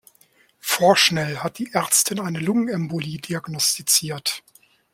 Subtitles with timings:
[0.59, 4.43] Vorschnell hat die Ärztin eine Lungenembolie diagnostiziert.